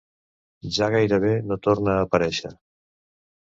[0.77, 2.57] Ja gairebé no torna a aparèixer.